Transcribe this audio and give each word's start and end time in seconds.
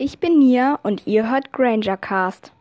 Ich 0.00 0.20
bin 0.20 0.38
Nia 0.38 0.78
und 0.84 1.08
ihr 1.08 1.28
hört 1.28 1.52
Granger 1.52 1.96
Cast. 1.96 2.52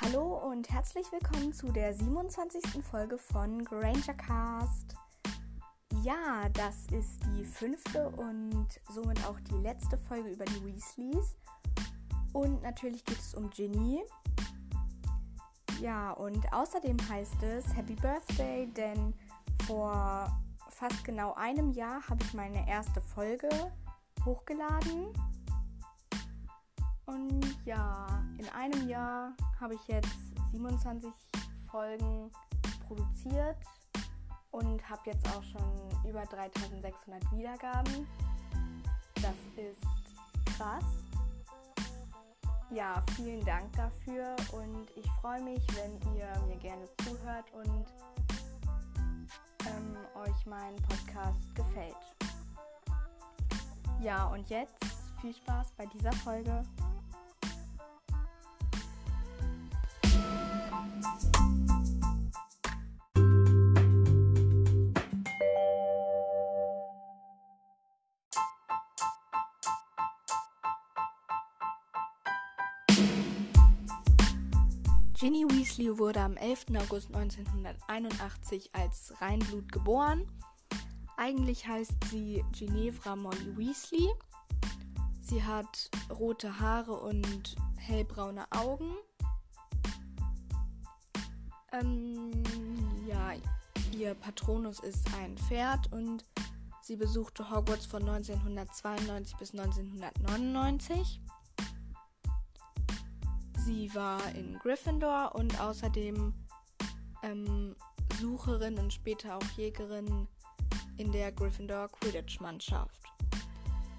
Hallo 0.00 0.50
und 0.50 0.70
herzlich 0.70 1.04
willkommen 1.12 1.52
zu 1.52 1.70
der 1.72 1.92
27. 1.92 2.82
Folge 2.90 3.18
von 3.18 3.62
Granger 3.62 4.14
Cast. 4.14 4.94
Ja, 6.02 6.48
das 6.54 6.86
ist 6.90 7.20
die 7.26 7.44
fünfte 7.44 8.08
und 8.16 8.68
somit 8.88 9.22
auch 9.26 9.38
die 9.40 9.62
letzte 9.62 9.98
Folge 9.98 10.30
über 10.30 10.46
die 10.46 10.64
Weasleys. 10.64 11.36
Und 12.32 12.62
natürlich 12.62 13.04
geht 13.04 13.18
es 13.18 13.34
um 13.34 13.50
Ginny. 13.50 14.02
Ja, 15.80 16.12
und 16.12 16.52
außerdem 16.52 16.96
heißt 17.08 17.42
es 17.42 17.76
Happy 17.76 17.94
Birthday, 17.94 18.66
denn 18.66 19.12
vor 19.66 20.26
fast 20.70 21.04
genau 21.04 21.34
einem 21.34 21.70
Jahr 21.72 22.00
habe 22.08 22.22
ich 22.24 22.32
meine 22.34 22.66
erste 22.68 23.00
Folge 23.00 23.48
hochgeladen. 24.24 25.12
Und 27.04 27.58
ja, 27.64 28.06
in 28.38 28.48
einem 28.50 28.88
Jahr 28.88 29.32
habe 29.60 29.74
ich 29.74 29.86
jetzt 29.86 30.16
27 30.52 31.10
Folgen 31.70 32.30
produziert 32.86 33.56
und 34.50 34.88
habe 34.88 35.02
jetzt 35.06 35.26
auch 35.28 35.42
schon 35.42 36.08
über 36.08 36.24
3600 36.24 37.32
Wiedergaben. 37.32 38.06
Das 39.14 39.36
ist 39.56 40.56
krass. 40.56 41.05
Ja, 42.70 43.00
vielen 43.14 43.44
Dank 43.44 43.72
dafür 43.76 44.34
und 44.52 44.90
ich 44.96 45.08
freue 45.20 45.40
mich, 45.40 45.62
wenn 45.76 45.92
ihr 46.16 46.28
mir 46.48 46.56
gerne 46.56 46.84
zuhört 47.04 47.46
und 47.52 47.84
ähm, 49.66 49.96
euch 50.16 50.46
mein 50.46 50.74
Podcast 50.76 51.54
gefällt. 51.54 51.94
Ja, 54.00 54.26
und 54.26 54.48
jetzt 54.50 54.84
viel 55.20 55.32
Spaß 55.32 55.72
bei 55.76 55.86
dieser 55.86 56.12
Folge. 56.12 56.62
Weasley 75.76 75.98
wurde 75.98 76.20
am 76.20 76.36
11. 76.38 76.66
August 76.78 77.14
1981 77.14 78.74
als 78.74 79.12
Reinblut 79.20 79.70
geboren. 79.70 80.26
Eigentlich 81.18 81.66
heißt 81.66 81.92
sie 82.10 82.42
Ginevra 82.52 83.14
Molly 83.14 83.56
Weasley. 83.56 84.08
Sie 85.20 85.42
hat 85.42 85.90
rote 86.10 86.60
Haare 86.60 86.94
und 86.94 87.56
hellbraune 87.76 88.46
Augen. 88.52 88.94
Ähm, 91.72 92.42
ja, 93.06 93.34
ihr 93.92 94.14
Patronus 94.14 94.80
ist 94.80 95.06
ein 95.20 95.36
Pferd 95.36 95.92
und 95.92 96.24
sie 96.80 96.96
besuchte 96.96 97.50
Hogwarts 97.50 97.84
von 97.84 98.00
1992 98.08 99.36
bis 99.36 99.52
1999. 99.52 101.20
Sie 103.66 103.92
war 103.96 104.20
in 104.36 104.56
Gryffindor 104.60 105.34
und 105.34 105.60
außerdem 105.60 106.32
ähm, 107.24 107.74
Sucherin 108.20 108.78
und 108.78 108.92
später 108.92 109.34
auch 109.34 109.50
Jägerin 109.56 110.28
in 110.98 111.10
der 111.10 111.32
Gryffindor 111.32 111.88
Quidditch-Mannschaft. 111.88 113.02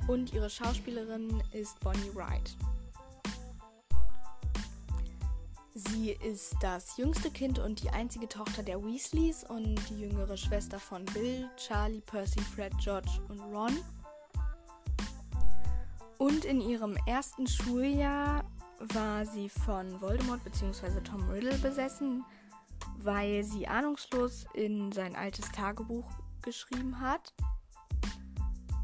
Und 0.08 0.32
ihre 0.32 0.50
Schauspielerin 0.50 1.44
ist 1.52 1.78
Bonnie 1.82 2.16
Wright. 2.16 2.56
Sie 5.74 6.12
ist 6.12 6.56
das 6.62 6.96
jüngste 6.96 7.30
Kind 7.30 7.60
und 7.60 7.84
die 7.84 7.90
einzige 7.90 8.30
Tochter 8.30 8.64
der 8.64 8.82
Weasleys 8.82 9.44
und 9.44 9.76
die 9.90 10.00
jüngere 10.00 10.38
Schwester 10.38 10.80
von 10.80 11.04
Bill, 11.04 11.50
Charlie, 11.58 12.00
Percy, 12.00 12.40
Fred, 12.40 12.72
George 12.82 13.20
und 13.28 13.42
Ron. 13.42 13.78
Und 16.20 16.46
in 16.46 16.62
ihrem 16.62 16.98
ersten 17.06 17.48
Schuljahr 17.48 18.46
war 18.80 19.26
sie 19.26 19.50
von 19.50 20.00
Voldemort 20.02 20.44
bzw. 20.44 21.02
Tom 21.02 21.30
Riddle 21.30 21.58
besessen, 21.58 22.24
weil 22.98 23.44
sie 23.44 23.68
ahnungslos 23.68 24.46
in 24.54 24.92
sein 24.92 25.16
altes 25.16 25.52
Tagebuch 25.52 26.10
geschrieben 26.42 27.00
hat. 27.00 27.34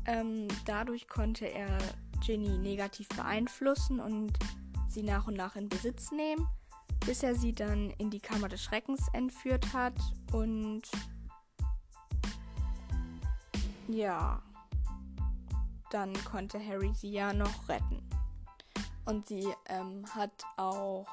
Ähm, 0.05 0.47
dadurch 0.65 1.07
konnte 1.07 1.45
er 1.45 1.77
Ginny 2.25 2.57
negativ 2.57 3.07
beeinflussen 3.09 3.99
und 3.99 4.33
sie 4.87 5.03
nach 5.03 5.27
und 5.27 5.35
nach 5.35 5.55
in 5.55 5.69
Besitz 5.69 6.11
nehmen, 6.11 6.47
bis 7.05 7.23
er 7.23 7.35
sie 7.35 7.53
dann 7.53 7.89
in 7.91 8.09
die 8.09 8.19
Kammer 8.19 8.49
des 8.49 8.63
Schreckens 8.63 9.07
entführt 9.13 9.73
hat 9.73 9.95
und 10.31 10.83
ja, 13.87 14.41
dann 15.91 16.13
konnte 16.25 16.59
Harry 16.65 16.93
sie 16.93 17.11
ja 17.11 17.33
noch 17.33 17.69
retten. 17.69 18.01
Und 19.05 19.27
sie 19.27 19.53
ähm, 19.67 20.05
hat 20.13 20.45
auch 20.57 21.05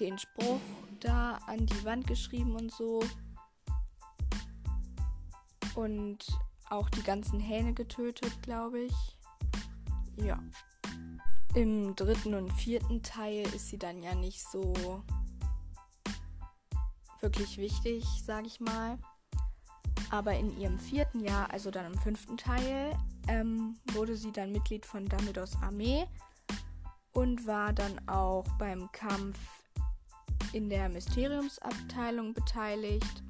den 0.00 0.18
Spruch 0.18 0.60
da 1.00 1.38
an 1.46 1.66
die 1.66 1.84
Wand 1.84 2.06
geschrieben 2.06 2.56
und 2.56 2.72
so. 2.72 3.02
Und 5.74 6.26
auch 6.68 6.88
die 6.90 7.02
ganzen 7.02 7.38
Hähne 7.38 7.74
getötet, 7.74 8.42
glaube 8.42 8.80
ich. 8.80 9.18
Ja. 10.16 10.42
Im 11.54 11.94
dritten 11.94 12.34
und 12.34 12.52
vierten 12.52 13.02
Teil 13.02 13.42
ist 13.54 13.68
sie 13.68 13.78
dann 13.78 14.02
ja 14.02 14.14
nicht 14.14 14.42
so 14.42 14.74
wirklich 17.20 17.56
wichtig, 17.58 18.04
sage 18.24 18.46
ich 18.46 18.60
mal. 18.60 18.98
Aber 20.10 20.34
in 20.34 20.56
ihrem 20.58 20.78
vierten 20.78 21.20
Jahr, 21.20 21.50
also 21.50 21.70
dann 21.70 21.92
im 21.92 21.98
fünften 21.98 22.36
Teil, 22.36 22.96
ähm, 23.28 23.76
wurde 23.92 24.16
sie 24.16 24.32
dann 24.32 24.52
Mitglied 24.52 24.86
von 24.86 25.04
Dumbledores 25.06 25.56
Armee 25.62 26.06
und 27.12 27.46
war 27.46 27.72
dann 27.72 28.08
auch 28.08 28.44
beim 28.58 28.90
Kampf 28.92 29.38
in 30.52 30.70
der 30.70 30.88
Mysteriumsabteilung 30.88 32.34
beteiligt. 32.34 33.22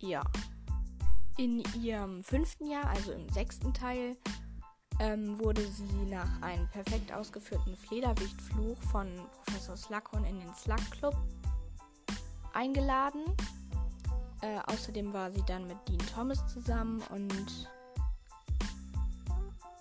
Ja. 0.00 0.22
In 1.36 1.62
ihrem 1.80 2.22
fünften 2.22 2.68
Jahr, 2.70 2.86
also 2.86 3.12
im 3.12 3.28
sechsten 3.28 3.72
Teil, 3.72 4.16
ähm, 5.00 5.38
wurde 5.38 5.66
sie 5.66 6.04
nach 6.06 6.42
einem 6.42 6.68
perfekt 6.68 7.12
ausgeführten 7.12 7.76
Flederwichtfluch 7.76 8.80
von 8.90 9.08
Professor 9.44 9.76
Slughorn 9.76 10.24
in 10.24 10.40
den 10.40 10.54
Slug 10.54 10.90
Club 10.90 11.16
eingeladen. 12.52 13.22
Äh, 14.40 14.58
außerdem 14.66 15.12
war 15.12 15.32
sie 15.32 15.42
dann 15.46 15.66
mit 15.66 15.76
Dean 15.88 15.98
Thomas 16.14 16.46
zusammen 16.46 17.02
und 17.10 17.68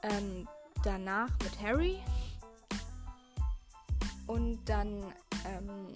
ähm, 0.04 0.48
danach 0.84 1.30
mit 1.44 1.62
Harry. 1.62 2.00
Und 4.26 4.60
dann, 4.66 5.14
ähm, 5.46 5.96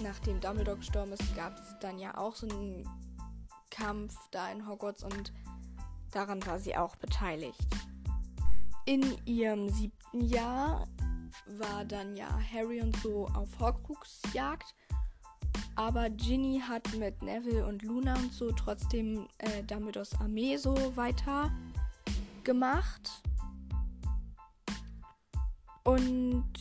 nachdem 0.00 0.40
Dumbledore 0.40 0.78
gestorben 0.78 1.12
ist, 1.12 1.36
gab 1.36 1.56
es 1.58 1.78
dann 1.80 1.98
ja 1.98 2.16
auch 2.16 2.34
so 2.34 2.48
einen 2.48 2.88
Kampf 3.70 4.16
da 4.30 4.50
in 4.50 4.66
Hogwarts 4.66 5.04
und 5.04 5.32
daran 6.10 6.44
war 6.46 6.58
sie 6.58 6.76
auch 6.76 6.96
beteiligt. 6.96 7.58
In 8.86 9.16
ihrem 9.24 9.68
siebten 9.68 10.20
Jahr 10.22 10.86
war 11.46 11.84
dann 11.84 12.16
ja 12.16 12.28
Harry 12.52 12.80
und 12.80 12.96
so 12.96 13.26
auf 13.28 13.48
Horcrux-Jagd. 13.58 14.74
Aber 15.76 16.08
Ginny 16.08 16.62
hat 16.66 16.94
mit 16.96 17.20
Neville 17.22 17.66
und 17.66 17.82
Luna 17.82 18.14
und 18.14 18.32
so 18.32 18.52
trotzdem 18.52 19.26
äh, 19.38 19.62
Dumbledores 19.64 20.14
Armee 20.20 20.56
so 20.56 20.74
weiter 20.96 21.50
gemacht. 22.44 23.22
Und 25.82 26.52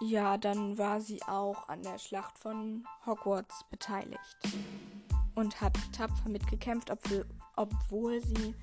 ja, 0.00 0.38
dann 0.38 0.78
war 0.78 1.00
sie 1.00 1.22
auch 1.22 1.68
an 1.68 1.82
der 1.82 1.98
Schlacht 1.98 2.38
von 2.38 2.84
Hogwarts 3.04 3.64
beteiligt 3.70 4.38
und 5.34 5.60
hat 5.60 5.76
tapfer 5.92 6.28
mitgekämpft, 6.28 6.90
obwohl, 6.90 7.26
obwohl 7.56 8.20
sie 8.20 8.54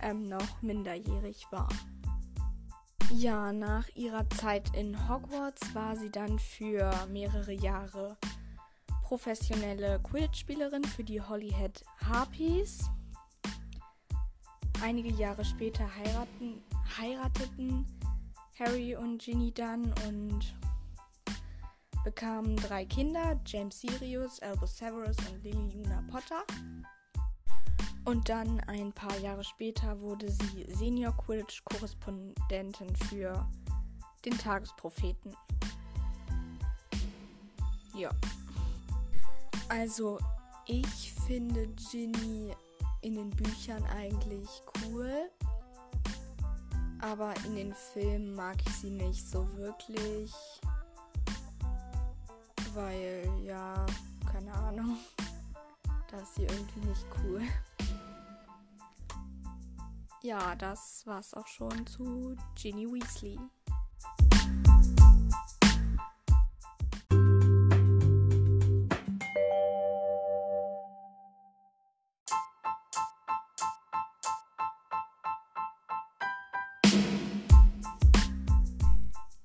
ähm, 0.00 0.28
noch 0.28 0.62
minderjährig 0.62 1.46
war. 1.50 1.68
Ja, 3.14 3.52
nach 3.52 3.88
ihrer 3.94 4.28
Zeit 4.30 4.74
in 4.74 4.96
Hogwarts 5.06 5.74
war 5.74 5.94
sie 5.96 6.10
dann 6.10 6.38
für 6.38 6.90
mehrere 7.08 7.52
Jahre 7.52 8.16
professionelle 9.02 10.00
Quidditch-Spielerin 10.02 10.82
für 10.82 11.04
die 11.04 11.20
Holyhead 11.20 11.84
Harpies. 12.08 12.88
Einige 14.82 15.10
Jahre 15.10 15.44
später 15.44 15.86
heiraten, 15.94 16.64
heirateten 16.98 17.84
Harry 18.58 18.96
und 18.96 19.22
Ginny 19.22 19.52
dann 19.52 19.92
und 20.06 20.56
bekam 22.04 22.56
drei 22.56 22.86
Kinder, 22.86 23.38
James 23.44 23.78
Sirius, 23.78 24.40
Albus 24.40 24.78
Severus 24.78 25.18
und 25.30 25.44
Lily 25.44 25.68
Luna 25.74 26.02
Potter. 26.10 26.44
Und 28.04 28.28
dann 28.28 28.60
ein 28.66 28.92
paar 28.92 29.16
Jahre 29.18 29.44
später 29.44 30.00
wurde 30.00 30.30
sie 30.30 30.66
Senior 30.74 31.12
Quidditch-Korrespondentin 31.16 32.96
für 33.08 33.48
den 34.24 34.36
Tagespropheten. 34.36 35.36
Ja. 37.94 38.10
Also, 39.68 40.18
ich 40.66 41.12
finde 41.26 41.68
Ginny 41.90 42.52
in 43.02 43.14
den 43.14 43.30
Büchern 43.30 43.84
eigentlich 43.84 44.48
cool. 44.84 45.30
Aber 47.00 47.34
in 47.44 47.56
den 47.56 47.74
Filmen 47.74 48.34
mag 48.34 48.56
ich 48.66 48.74
sie 48.76 48.90
nicht 48.90 49.28
so 49.28 49.46
wirklich. 49.56 50.32
Weil, 52.74 53.28
ja, 53.44 53.86
keine 54.30 54.52
Ahnung. 54.54 54.96
Da 56.10 56.20
ist 56.20 56.34
sie 56.34 56.42
irgendwie 56.42 56.88
nicht 56.88 57.06
cool. 57.24 57.40
Ja, 60.24 60.54
das 60.54 61.04
war's 61.04 61.34
auch 61.34 61.48
schon 61.48 61.84
zu 61.84 62.36
Ginny 62.54 62.86
Weasley. 62.86 63.40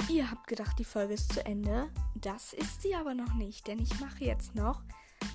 Ihr 0.09 0.30
habt 0.30 0.45
gedacht, 0.45 0.77
die 0.77 0.83
Folge 0.83 1.15
ist 1.15 1.33
zu 1.33 1.44
Ende. 1.44 1.89
Das 2.13 2.53
ist 2.53 2.83
sie 2.83 2.94
aber 2.94 3.15
noch 3.15 3.33
nicht, 3.33 3.65
denn 3.65 3.80
ich 3.80 4.00
mache 4.00 4.25
jetzt 4.25 4.53
noch 4.53 4.83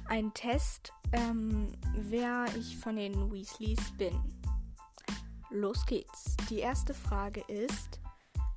einen 0.07 0.33
Test, 0.35 0.93
ähm, 1.13 1.73
wer 1.97 2.47
ich 2.57 2.77
von 2.79 2.95
den 2.95 3.33
Weasleys 3.33 3.91
bin. 3.99 4.42
Los 5.53 5.85
geht's. 5.87 6.37
Die 6.49 6.61
erste 6.61 6.95
Frage 6.95 7.41
ist, 7.43 8.01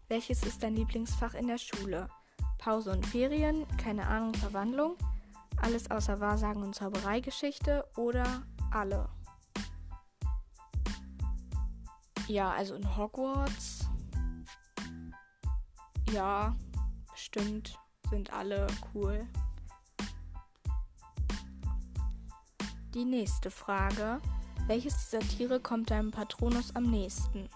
welches 0.08 0.44
ist 0.44 0.64
dein 0.64 0.76
Lieblingsfach 0.76 1.34
in 1.34 1.48
der 1.48 1.58
Schule? 1.58 2.08
Pause 2.58 2.92
und 2.92 3.06
Ferien, 3.06 3.68
keine 3.78 4.08
Ahnung, 4.08 4.34
Verwandlung, 4.34 4.96
alles 5.62 5.92
außer 5.92 6.20
Wahrsagen 6.20 6.64
und 6.64 6.74
Zaubereigeschichte 6.74 7.86
oder 7.98 8.44
alle? 8.72 9.10
Ja, 12.28 12.52
also 12.52 12.76
in 12.76 12.98
Hogwarts 12.98 13.86
ja, 16.12 16.56
bestimmt 17.12 17.78
sind 18.10 18.32
alle 18.32 18.68
cool. 18.94 19.28
Die 22.94 23.04
nächste 23.04 23.52
Frage. 23.52 24.22
Welches 24.68 25.10
dieser 25.10 25.20
Tiere 25.20 25.60
kommt 25.60 25.92
deinem 25.92 26.12
Patronus 26.12 26.76
am 26.76 26.84
nächsten? 26.84 27.50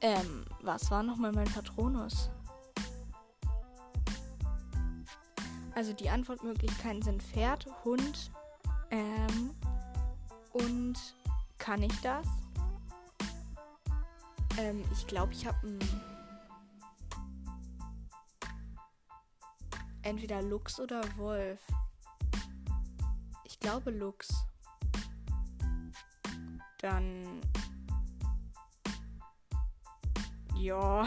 Ähm, 0.00 0.44
was 0.62 0.90
war 0.90 1.02
nochmal 1.02 1.32
mein 1.32 1.48
Patronus? 1.48 2.30
Also 5.74 5.92
die 5.92 6.08
Antwortmöglichkeiten 6.08 7.02
sind 7.02 7.22
Pferd, 7.22 7.66
Hund, 7.84 8.30
ähm, 8.90 9.54
und 10.52 10.96
kann 11.58 11.82
ich 11.82 12.00
das? 12.00 12.26
Ähm, 14.58 14.82
ich 14.92 15.06
glaube, 15.06 15.32
ich 15.32 15.46
habe. 15.46 15.78
Entweder 20.02 20.40
Lux 20.42 20.80
oder 20.80 21.02
Wolf. 21.16 21.60
Glaube 23.68 23.90
Lux. 23.90 24.46
Dann. 26.78 27.42
Ja. 30.56 31.06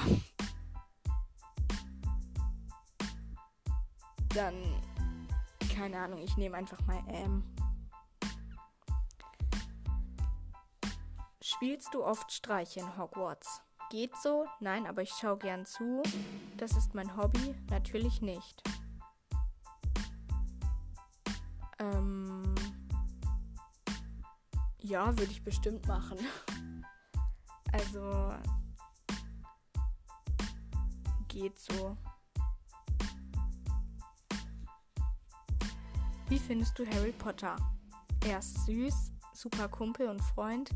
Dann. 4.36 4.54
Keine 5.74 6.02
Ahnung, 6.02 6.22
ich 6.22 6.38
nehme 6.38 6.56
einfach 6.56 6.80
mal 6.86 7.02
M. 7.08 7.44
Spielst 11.42 11.92
du 11.96 12.06
oft 12.06 12.32
Streiche 12.32 12.82
in 12.82 12.96
Hogwarts? 12.96 13.64
Geht 13.90 14.16
so? 14.18 14.46
Nein, 14.60 14.86
aber 14.86 15.02
ich 15.02 15.10
schaue 15.10 15.40
gern 15.40 15.66
zu. 15.66 16.04
Das 16.58 16.78
ist 16.78 16.94
mein 16.94 17.18
Hobby? 17.18 17.56
Natürlich 17.72 18.22
nicht. 18.22 18.62
Ähm. 21.80 22.31
Ja, 24.92 25.08
würde 25.18 25.32
ich 25.32 25.42
bestimmt 25.42 25.88
machen. 25.88 26.18
Also. 27.74 28.34
Geht 31.30 31.58
so. 31.58 31.96
Wie 36.28 36.38
findest 36.38 36.78
du 36.78 36.86
Harry 36.86 37.14
Potter? 37.14 37.56
Er 38.26 38.40
ist 38.40 38.66
süß, 38.66 39.14
super 39.34 39.70
Kumpel 39.70 40.10
und 40.10 40.22
Freund, 40.22 40.70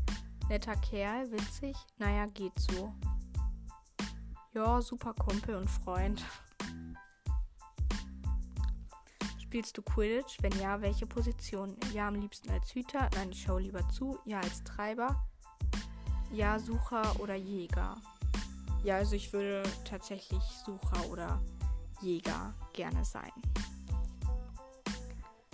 Netter 0.48 0.76
Kerl, 0.76 1.30
witzig, 1.30 1.76
naja, 1.98 2.24
geht 2.24 2.58
so. 2.58 2.94
Ja, 4.54 4.80
super 4.80 5.12
Kumpel 5.12 5.56
und 5.56 5.68
Freund. 5.68 6.24
Spielst 9.46 9.78
du 9.78 9.82
Quidditch? 9.82 10.38
Wenn 10.42 10.58
ja, 10.58 10.80
welche 10.80 11.06
Position? 11.06 11.76
Ja, 11.94 12.08
am 12.08 12.16
liebsten 12.16 12.50
als 12.50 12.74
Hüter. 12.74 13.08
Nein, 13.14 13.30
ich 13.30 13.42
schaue 13.42 13.60
lieber 13.60 13.88
zu. 13.90 14.18
Ja, 14.24 14.40
als 14.40 14.64
Treiber. 14.64 15.24
Ja, 16.32 16.58
Sucher 16.58 17.20
oder 17.20 17.36
Jäger. 17.36 17.94
Ja, 18.82 18.96
also 18.96 19.14
ich 19.14 19.32
würde 19.32 19.62
tatsächlich 19.88 20.42
Sucher 20.64 21.08
oder 21.12 21.40
Jäger 22.00 22.54
gerne 22.72 23.04
sein. 23.04 23.30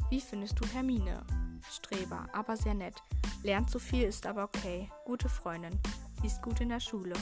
Wie 0.08 0.22
findest 0.22 0.58
du 0.58 0.66
Hermine? 0.68 1.22
Streber, 1.70 2.26
aber 2.32 2.56
sehr 2.56 2.74
nett. 2.74 2.96
Lernt 3.42 3.68
zu 3.68 3.78
viel, 3.78 4.04
ist 4.04 4.24
aber 4.24 4.44
okay. 4.44 4.90
Gute 5.04 5.28
Freundin. 5.28 5.78
Sie 6.22 6.28
ist 6.28 6.40
gut 6.40 6.62
in 6.62 6.70
der 6.70 6.80
Schule. 6.80 7.14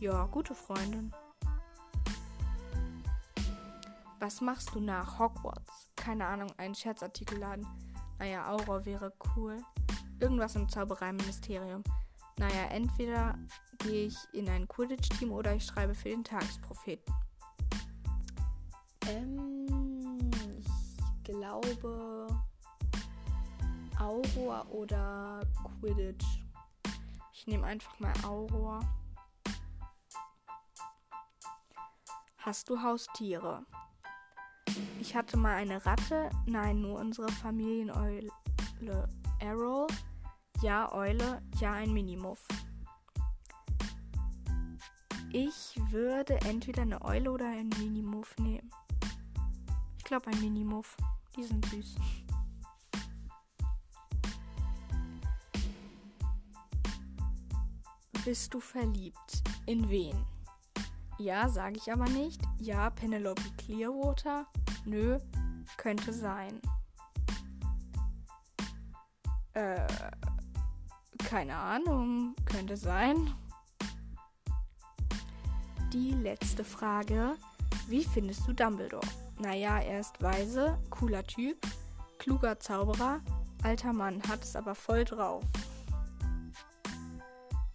Ja, 0.00 0.26
gute 0.26 0.54
Freundin. 0.54 1.14
Was 4.22 4.40
machst 4.40 4.72
du 4.72 4.78
nach 4.78 5.18
Hogwarts? 5.18 5.90
Keine 5.96 6.24
Ahnung, 6.24 6.48
einen 6.56 6.76
Scherzartikel 6.76 7.38
laden. 7.38 7.66
Naja, 8.20 8.48
Aura 8.52 8.84
wäre 8.84 9.12
cool. 9.34 9.60
Irgendwas 10.20 10.54
im 10.54 10.68
Zaubereiministerium. 10.68 11.82
Naja, 12.38 12.66
entweder 12.70 13.36
gehe 13.78 14.06
ich 14.06 14.16
in 14.32 14.48
ein 14.48 14.68
Quidditch-Team 14.68 15.32
oder 15.32 15.56
ich 15.56 15.66
schreibe 15.66 15.96
für 15.96 16.10
den 16.10 16.22
Tagespropheten. 16.22 17.12
Ähm, 19.08 20.30
ich 20.56 21.24
glaube. 21.24 22.28
Aurora 23.98 24.64
oder 24.68 25.40
Quidditch. 25.80 26.44
Ich 27.32 27.48
nehme 27.48 27.66
einfach 27.66 27.98
mal 27.98 28.12
Aurora. 28.24 28.78
Hast 32.36 32.70
du 32.70 32.80
Haustiere? 32.80 33.66
Ich 35.00 35.16
hatte 35.16 35.36
mal 35.36 35.56
eine 35.56 35.84
Ratte. 35.84 36.30
Nein, 36.46 36.80
nur 36.80 36.98
unsere 36.98 37.28
Familieneule 37.28 38.30
Errol. 39.40 39.86
Ja, 40.62 40.92
Eule. 40.92 41.42
Ja, 41.60 41.72
ein 41.72 41.92
Minimuff. 41.92 42.46
Ich 45.32 45.74
würde 45.90 46.34
entweder 46.42 46.82
eine 46.82 47.02
Eule 47.02 47.32
oder 47.32 47.46
einen 47.46 47.70
Minimuff 47.78 48.36
nehmen. 48.38 48.70
Ich 49.98 50.04
glaube 50.04 50.30
ein 50.30 50.40
Minimuff. 50.40 50.96
Die 51.36 51.44
sind 51.44 51.64
süß. 51.66 51.96
Bist 58.24 58.54
du 58.54 58.60
verliebt? 58.60 59.42
In 59.66 59.88
wen? 59.88 60.24
Ja, 61.18 61.48
sage 61.48 61.76
ich 61.76 61.92
aber 61.92 62.08
nicht. 62.08 62.40
Ja, 62.58 62.90
Penelope 62.90 63.42
Clearwater. 63.56 64.46
Nö, 64.84 65.18
könnte 65.76 66.12
sein. 66.12 66.60
Äh, 69.54 69.86
keine 71.18 71.56
Ahnung, 71.56 72.34
könnte 72.44 72.76
sein. 72.76 73.32
Die 75.92 76.12
letzte 76.12 76.64
Frage. 76.64 77.36
Wie 77.88 78.04
findest 78.04 78.46
du 78.46 78.52
Dumbledore? 78.52 79.06
Naja, 79.38 79.78
er 79.80 80.00
ist 80.00 80.22
weise, 80.22 80.78
cooler 80.90 81.24
Typ, 81.24 81.58
kluger 82.18 82.58
Zauberer, 82.58 83.20
alter 83.62 83.92
Mann, 83.92 84.22
hat 84.28 84.44
es 84.44 84.56
aber 84.56 84.74
voll 84.74 85.04
drauf. 85.04 85.44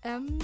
Ähm. 0.04 0.40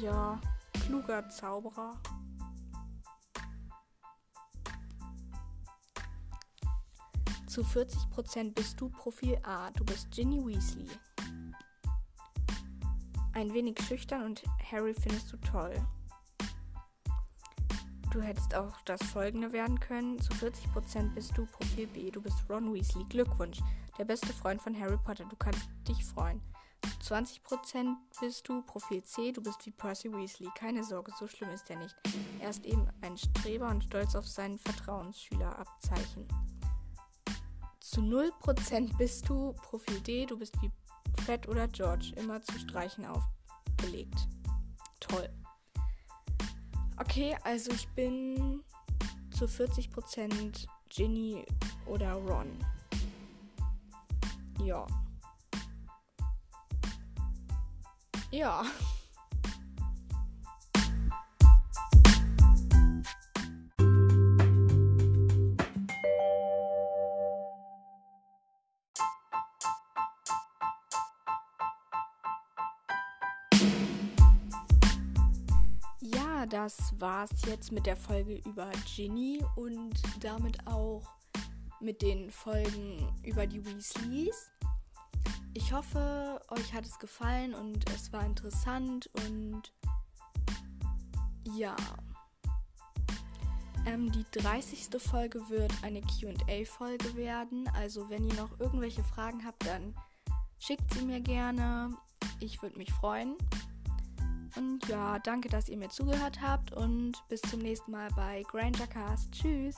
Ja, 0.00 0.40
kluger 0.84 1.28
Zauberer. 1.28 1.96
Zu 7.46 7.62
40% 7.62 8.54
bist 8.54 8.80
du 8.80 8.88
Profil 8.90 9.38
A. 9.42 9.70
Du 9.72 9.84
bist 9.84 10.10
Ginny 10.10 10.44
Weasley. 10.44 10.88
Ein 13.32 13.52
wenig 13.52 13.80
schüchtern 13.82 14.24
und 14.24 14.42
Harry 14.70 14.94
findest 14.94 15.32
du 15.32 15.36
toll. 15.38 15.74
Du 18.12 18.22
hättest 18.22 18.54
auch 18.54 18.80
das 18.84 19.02
folgende 19.02 19.52
werden 19.52 19.78
können. 19.80 20.20
Zu 20.20 20.32
40% 20.34 21.14
bist 21.14 21.36
du 21.36 21.46
Profil 21.46 21.86
B. 21.88 22.10
Du 22.10 22.22
bist 22.22 22.38
Ron 22.48 22.72
Weasley. 22.72 23.04
Glückwunsch. 23.08 23.58
Der 23.98 24.04
beste 24.04 24.32
Freund 24.32 24.62
von 24.62 24.78
Harry 24.78 24.96
Potter. 25.04 25.24
Du 25.24 25.36
kannst 25.36 25.68
dich 25.86 26.04
freuen. 26.04 26.40
Zu 26.82 27.14
20% 27.14 27.96
bist 28.20 28.48
du 28.48 28.62
Profil 28.62 29.02
C. 29.02 29.32
Du 29.32 29.42
bist 29.42 29.64
wie 29.64 29.70
Percy 29.70 30.12
Weasley. 30.12 30.48
Keine 30.54 30.84
Sorge, 30.84 31.12
so 31.18 31.26
schlimm 31.26 31.50
ist 31.50 31.70
er 31.70 31.76
nicht. 31.76 31.96
Er 32.40 32.50
ist 32.50 32.64
eben 32.66 32.86
ein 33.00 33.16
Streber 33.16 33.68
und 33.68 33.84
stolz 33.84 34.14
auf 34.14 34.26
seinen 34.26 34.58
Vertrauensschülerabzeichen. 34.58 36.28
Zu 37.80 38.00
0% 38.02 38.96
bist 38.98 39.28
du 39.28 39.54
Profil 39.54 40.00
D. 40.00 40.26
Du 40.26 40.38
bist 40.38 40.60
wie 40.60 40.70
Fred 41.22 41.48
oder 41.48 41.66
George. 41.68 42.12
Immer 42.16 42.42
zu 42.42 42.58
Streichen 42.58 43.06
aufgelegt. 43.06 44.28
Toll. 45.00 45.28
Okay, 46.98 47.36
also 47.44 47.70
ich 47.70 47.88
bin 47.90 48.62
zu 49.30 49.46
40% 49.46 50.66
Ginny 50.88 51.44
oder 51.86 52.12
Ron. 52.14 52.58
Ja. 54.64 54.86
Ja. 58.30 58.64
das 76.48 76.98
war's 76.98 77.30
jetzt 77.46 77.72
mit 77.72 77.86
der 77.86 77.96
Folge 77.96 78.40
über 78.46 78.70
Ginny 78.86 79.44
und 79.56 79.94
damit 80.20 80.66
auch 80.66 81.02
mit 81.80 82.00
den 82.02 82.30
Folgen 82.30 83.06
über 83.22 83.46
die 83.46 83.64
Weasleys. 83.64 84.50
Ich 85.54 85.72
hoffe, 85.72 86.40
euch 86.48 86.72
hat 86.72 86.84
es 86.84 86.98
gefallen 86.98 87.54
und 87.54 87.88
es 87.90 88.12
war 88.12 88.24
interessant 88.24 89.10
und 89.24 89.72
ja. 91.56 91.74
Ähm, 93.86 94.12
die 94.12 94.24
30. 94.32 95.00
Folge 95.00 95.40
wird 95.48 95.72
eine 95.82 96.02
QA-Folge 96.02 97.16
werden. 97.16 97.68
Also 97.74 98.08
wenn 98.10 98.26
ihr 98.28 98.34
noch 98.34 98.58
irgendwelche 98.60 99.02
Fragen 99.02 99.44
habt, 99.44 99.66
dann 99.66 99.94
schickt 100.58 100.92
sie 100.94 101.04
mir 101.04 101.20
gerne. 101.20 101.96
Ich 102.40 102.60
würde 102.62 102.76
mich 102.76 102.92
freuen. 102.92 103.34
Und 104.56 104.86
ja, 104.88 105.18
danke, 105.20 105.48
dass 105.48 105.68
ihr 105.68 105.76
mir 105.76 105.88
zugehört 105.88 106.40
habt 106.42 106.72
und 106.72 107.12
bis 107.28 107.40
zum 107.42 107.60
nächsten 107.60 107.90
Mal 107.90 108.08
bei 108.16 108.42
Granger 108.48 108.86
Cast. 108.86 109.32
Tschüss. 109.32 109.76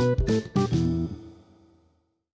Thank 0.00 0.56
you. 0.56 1.29